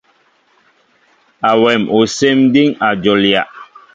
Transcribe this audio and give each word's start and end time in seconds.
Awém 1.49 1.83
osɛm 1.97 2.39
diŋ 2.53 2.69
a 2.87 2.89
jolia. 3.03 3.41